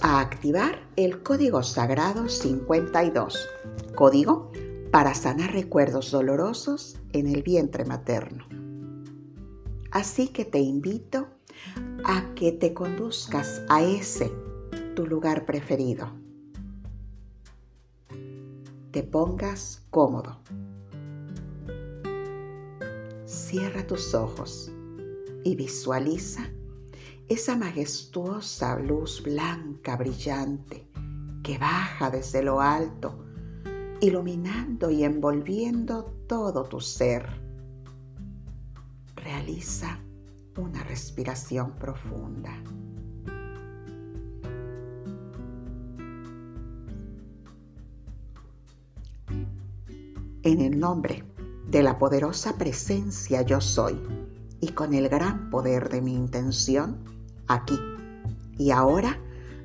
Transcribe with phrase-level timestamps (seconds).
[0.00, 3.46] A activar el código sagrado 52,
[3.94, 4.50] código
[4.90, 8.46] para sanar recuerdos dolorosos en el vientre materno.
[9.90, 11.28] Así que te invito
[12.04, 14.32] a que te conduzcas a ese,
[14.94, 16.10] tu lugar preferido.
[18.92, 20.38] Te pongas cómodo.
[23.26, 24.72] Cierra tus ojos
[25.44, 26.48] y visualiza
[27.28, 30.88] esa majestuosa luz blanca brillante
[31.42, 33.24] que baja desde lo alto,
[34.00, 37.24] iluminando y envolviendo todo tu ser.
[39.16, 40.00] Realiza
[40.56, 42.52] una respiración profunda.
[50.42, 51.24] En el nombre
[51.68, 54.00] de la poderosa presencia yo soy
[54.60, 57.15] y con el gran poder de mi intención,
[57.48, 57.78] aquí.
[58.58, 59.18] Y ahora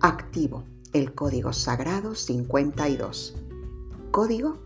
[0.00, 3.36] activo el código sagrado 52.
[4.10, 4.58] Código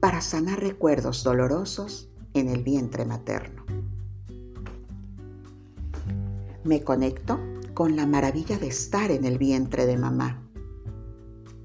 [0.00, 3.64] para sanar recuerdos dolorosos en el vientre materno.
[6.64, 7.38] Me conecto
[7.74, 10.42] con la maravilla de estar en el vientre de mamá.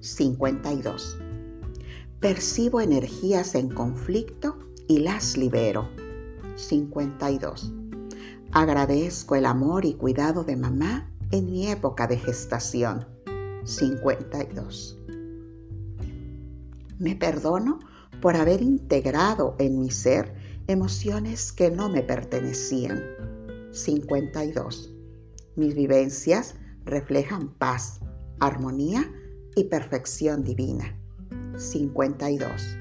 [0.02, 1.18] 52.
[2.20, 5.90] Percibo energías en conflicto y las libero.
[6.56, 7.81] 52
[8.54, 13.08] Agradezco el amor y cuidado de mamá en mi época de gestación.
[13.64, 15.00] 52.
[17.00, 17.80] Me perdono
[18.22, 20.36] por haber integrado en mi ser
[20.68, 23.02] emociones que no me pertenecían.
[23.72, 24.94] 52.
[25.56, 28.02] Mis vivencias reflejan paz,
[28.42, 29.10] armonía
[29.56, 31.00] y perfección divina.
[31.56, 32.78] 52.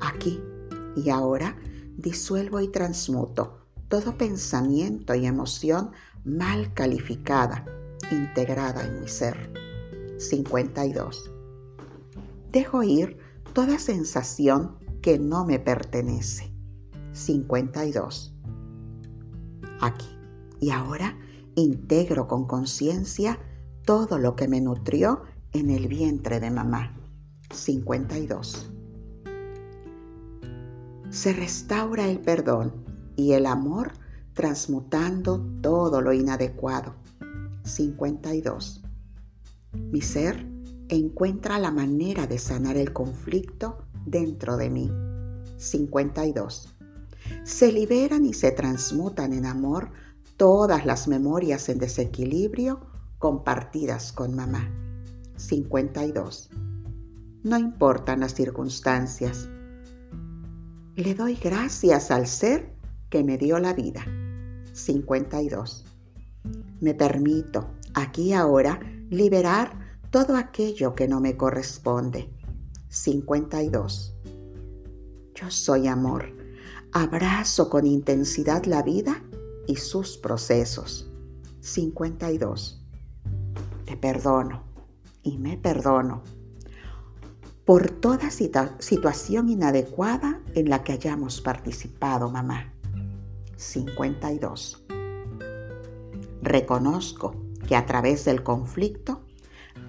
[0.00, 0.40] Aquí
[0.94, 1.56] y ahora
[1.96, 5.90] disuelvo y transmuto todo pensamiento y emoción
[6.24, 7.64] mal calificada,
[8.10, 9.52] integrada en mi ser.
[10.18, 11.30] 52.
[12.50, 13.18] Dejo ir
[13.52, 16.52] toda sensación que no me pertenece.
[17.12, 18.34] 52.
[19.80, 20.06] Aquí
[20.60, 21.18] y ahora
[21.56, 23.38] integro con conciencia
[23.84, 25.22] todo lo que me nutrió
[25.52, 26.96] en el vientre de mamá.
[27.50, 28.70] 52.
[31.10, 32.83] Se restaura el perdón
[33.16, 33.92] y el amor
[34.34, 36.94] transmutando todo lo inadecuado.
[37.64, 38.82] 52.
[39.72, 40.46] Mi ser
[40.88, 44.90] encuentra la manera de sanar el conflicto dentro de mí.
[45.56, 46.74] 52.
[47.44, 49.90] Se liberan y se transmutan en amor
[50.36, 52.80] todas las memorias en desequilibrio
[53.18, 54.70] compartidas con mamá.
[55.36, 56.50] 52.
[57.42, 59.48] No importan las circunstancias.
[60.96, 62.73] Le doy gracias al ser
[63.14, 64.04] que me dio la vida.
[64.72, 65.84] 52.
[66.80, 69.70] Me permito aquí y ahora liberar
[70.10, 72.28] todo aquello que no me corresponde.
[72.88, 74.16] 52.
[75.32, 76.24] Yo soy amor.
[76.90, 79.22] Abrazo con intensidad la vida
[79.68, 81.08] y sus procesos.
[81.60, 82.84] 52.
[83.84, 84.64] Te perdono
[85.22, 86.24] y me perdono
[87.64, 92.73] por toda situación inadecuada en la que hayamos participado, mamá.
[93.56, 94.84] 52.
[96.42, 97.34] Reconozco
[97.66, 99.22] que a través del conflicto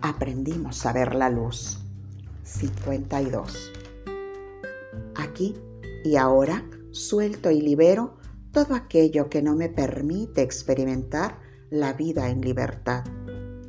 [0.02, 1.80] aprendimos a ver la luz.
[2.44, 3.72] 52.
[5.16, 5.56] Aquí
[6.04, 8.16] y ahora suelto y libero
[8.52, 11.40] todo aquello que no me permite experimentar
[11.70, 13.04] la vida en libertad.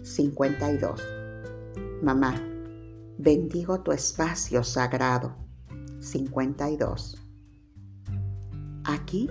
[0.03, 1.03] 52.
[2.03, 2.41] Mamá,
[3.19, 5.35] bendigo tu espacio sagrado.
[5.99, 7.21] 52.
[8.85, 9.29] Aquí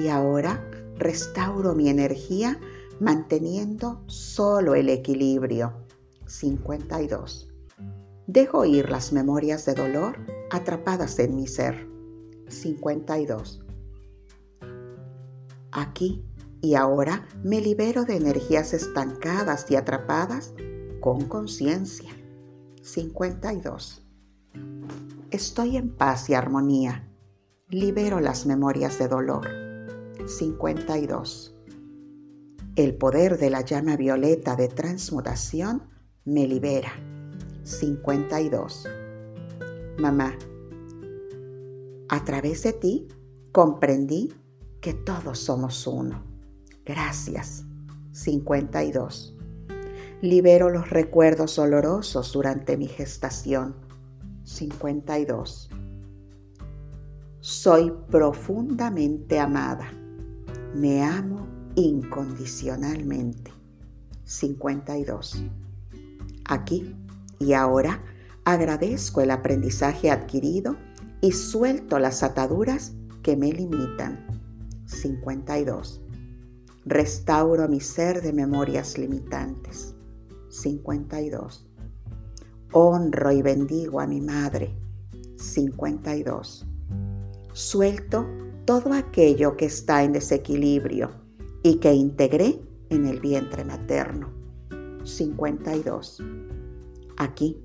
[0.00, 0.64] y ahora
[0.96, 2.58] restauro mi energía
[3.00, 5.72] manteniendo solo el equilibrio.
[6.26, 7.48] 52.
[8.26, 10.16] Dejo ir las memorias de dolor
[10.50, 11.88] atrapadas en mi ser.
[12.48, 13.62] 52.
[15.72, 16.24] Aquí
[16.62, 20.54] y ahora me libero de energías estancadas y atrapadas
[21.00, 22.10] con conciencia.
[22.82, 24.02] 52.
[25.30, 27.06] Estoy en paz y armonía.
[27.68, 29.69] Libero las memorias de dolor.
[30.28, 31.54] 52.
[32.76, 35.82] El poder de la llama violeta de transmutación
[36.24, 36.92] me libera.
[37.64, 38.88] 52.
[39.98, 40.34] Mamá,
[42.08, 43.08] a través de ti
[43.52, 44.32] comprendí
[44.80, 46.24] que todos somos uno.
[46.84, 47.64] Gracias.
[48.12, 49.36] 52.
[50.22, 53.76] Libero los recuerdos olorosos durante mi gestación.
[54.44, 55.70] 52.
[57.40, 59.99] Soy profundamente amada.
[60.74, 63.52] Me amo incondicionalmente.
[64.24, 65.44] 52.
[66.44, 66.94] Aquí
[67.40, 68.02] y ahora
[68.44, 70.76] agradezco el aprendizaje adquirido
[71.20, 74.26] y suelto las ataduras que me limitan.
[74.86, 76.00] 52.
[76.86, 79.94] Restauro mi ser de memorias limitantes.
[80.48, 81.66] 52.
[82.72, 84.74] Honro y bendigo a mi madre.
[85.36, 86.66] 52.
[87.52, 88.26] Suelto
[88.70, 91.10] todo aquello que está en desequilibrio
[91.64, 94.32] y que integré en el vientre materno.
[95.02, 96.22] 52.
[97.16, 97.60] Aquí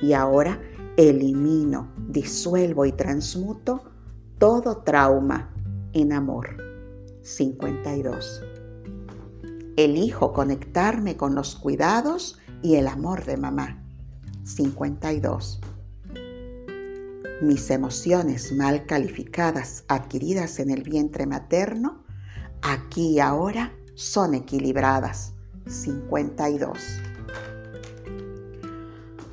[0.00, 0.58] y ahora
[0.96, 3.82] elimino, disuelvo y transmuto
[4.38, 5.54] todo trauma
[5.92, 6.56] en amor.
[7.20, 8.42] 52.
[9.76, 13.84] Elijo conectarme con los cuidados y el amor de mamá.
[14.44, 15.60] 52.
[17.42, 22.02] Mis emociones mal calificadas adquiridas en el vientre materno,
[22.62, 25.34] aquí y ahora son equilibradas.
[25.66, 26.78] 52.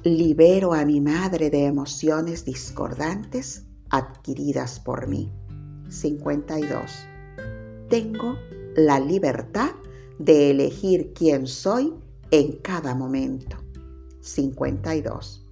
[0.03, 5.31] Libero a mi madre de emociones discordantes adquiridas por mí.
[5.87, 7.07] 52.
[7.89, 8.35] Tengo
[8.75, 9.71] la libertad
[10.19, 11.93] de elegir quién soy
[12.31, 13.55] en cada momento.
[14.19, 15.42] 52.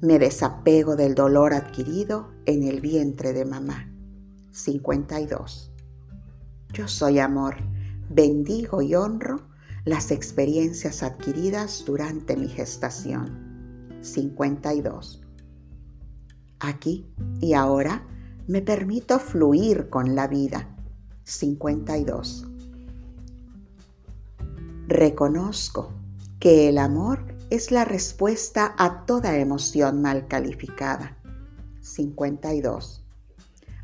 [0.00, 3.92] Me desapego del dolor adquirido en el vientre de mamá.
[4.52, 5.72] 52.
[6.72, 7.56] Yo soy amor,
[8.08, 9.48] bendigo y honro
[9.84, 13.98] las experiencias adquiridas durante mi gestación.
[14.00, 15.20] 52.
[16.60, 18.06] Aquí y ahora
[18.46, 20.76] me permito fluir con la vida.
[21.24, 22.46] 52.
[24.86, 25.92] Reconozco
[26.38, 31.16] que el amor es la respuesta a toda emoción mal calificada.
[31.80, 33.04] 52.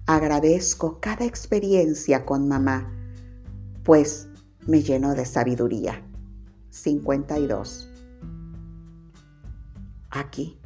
[0.07, 2.93] Agradezco cada experiencia con mamá,
[3.83, 4.29] pues
[4.67, 6.03] me llenó de sabiduría.
[6.71, 7.91] 52.
[10.11, 10.59] Aquí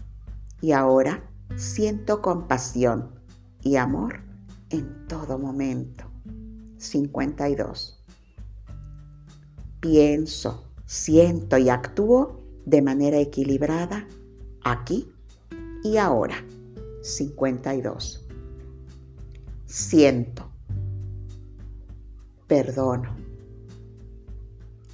[0.60, 1.22] y ahora
[1.56, 3.14] siento compasión
[3.62, 4.22] y amor
[4.70, 6.10] en todo momento.
[6.78, 8.04] 52.
[9.80, 12.37] Pienso, siento y actúo
[12.68, 14.06] de manera equilibrada
[14.62, 15.10] aquí
[15.82, 16.44] y ahora.
[17.02, 18.26] 52.
[19.64, 20.50] Siento.
[22.46, 23.16] Perdono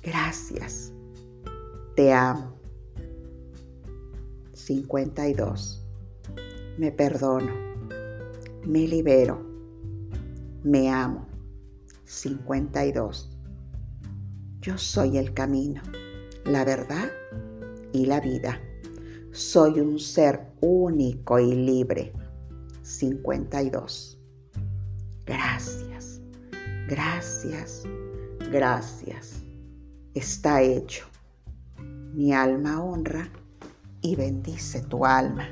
[0.02, 0.92] Gracias.
[1.96, 2.54] Te amo.
[4.52, 5.82] 52.
[6.78, 7.52] Me perdono.
[8.66, 9.42] Me libero.
[10.62, 11.26] Me amo.
[12.04, 13.30] 52.
[14.60, 15.82] Yo soy el camino,
[16.44, 17.10] la verdad
[17.94, 18.60] y la vida.
[19.32, 22.12] Soy un ser único y libre.
[22.82, 24.18] 52.
[25.24, 26.20] Gracias,
[26.86, 27.84] gracias,
[28.52, 29.44] gracias
[30.14, 31.06] está hecho.
[32.14, 33.28] Mi alma honra
[34.00, 35.48] y bendice tu alma.